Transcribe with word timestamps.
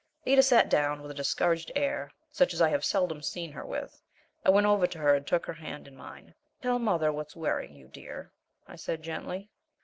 Ada 0.25 0.41
sat 0.41 0.67
down 0.67 1.03
with 1.03 1.11
a 1.11 1.13
discouraged 1.13 1.71
air 1.75 2.09
such 2.31 2.55
as 2.55 2.59
I 2.59 2.69
have 2.69 2.83
seldom 2.83 3.21
seen 3.21 3.51
her 3.51 3.63
with. 3.63 4.01
I 4.43 4.49
went 4.49 4.65
over 4.65 4.87
to 4.87 4.97
her 4.97 5.13
and 5.13 5.27
took 5.27 5.45
her 5.45 5.53
hand 5.53 5.87
in 5.87 5.95
mine. 5.95 6.33
"Tell 6.59 6.79
mother 6.79 7.13
what's 7.13 7.35
worrying 7.35 7.75
you, 7.75 7.87
dear," 7.87 8.31
I 8.67 8.77
said, 8.77 9.03
gently. 9.03 9.51